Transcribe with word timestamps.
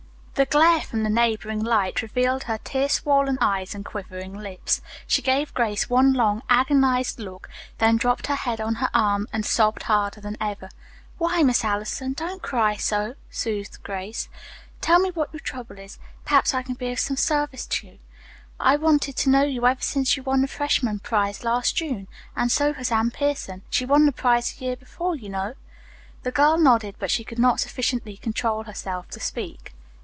The 0.35 0.45
glare 0.47 0.81
from 0.81 1.03
the 1.03 1.09
neighboring 1.11 1.63
light 1.63 2.01
revealed 2.01 2.45
her 2.45 2.57
tear 2.63 2.89
swollen 2.89 3.37
eyes 3.39 3.75
and 3.75 3.85
quivering 3.85 4.33
lips. 4.33 4.81
She 5.05 5.21
gave 5.21 5.53
Grace 5.53 5.87
one 5.87 6.13
long, 6.13 6.41
agonized 6.49 7.19
look, 7.19 7.47
then 7.77 7.95
dropped 7.97 8.25
her 8.25 8.33
head 8.35 8.59
on 8.59 8.75
her 8.75 8.89
arm 8.91 9.27
and 9.31 9.45
sobbed 9.45 9.83
harder 9.83 10.19
than 10.19 10.37
ever. 10.41 10.69
"Why, 11.19 11.43
Miss 11.43 11.63
Allison, 11.63 12.13
don't 12.13 12.41
cry 12.41 12.75
so," 12.75 13.13
soothed 13.29 13.83
Grace. 13.83 14.29
"Tell 14.79 14.97
me 14.97 15.11
what 15.11 15.31
your 15.31 15.41
trouble 15.41 15.77
is. 15.77 15.99
Perhaps 16.25 16.55
I 16.55 16.63
can 16.63 16.73
be 16.73 16.91
of 16.91 16.99
some 16.99 17.17
service 17.17 17.67
to 17.67 17.85
you. 17.89 17.99
I've 18.59 18.81
wanted 18.81 19.15
to 19.17 19.29
know 19.29 19.43
you 19.43 19.67
ever 19.67 19.81
since 19.83 20.17
you 20.17 20.23
won 20.23 20.41
the 20.41 20.47
freshman 20.47 20.97
prize 21.01 21.43
last 21.43 21.75
June, 21.75 22.07
and 22.35 22.51
so 22.51 22.73
has 22.73 22.91
Anne 22.91 23.11
Pierson. 23.11 23.61
She 23.69 23.85
won 23.85 24.07
the 24.07 24.11
prize 24.11 24.53
the 24.53 24.65
year 24.65 24.75
before, 24.75 25.15
you 25.15 25.29
know." 25.29 25.53
The 26.23 26.31
girl 26.31 26.57
nodded, 26.57 26.95
but 26.97 27.11
she 27.11 27.23
could 27.23 27.37
not 27.37 27.59
sufficiently 27.59 28.17
control 28.17 28.63
herself 28.63 29.07
to 29.11 29.19
speak. 29.19 29.75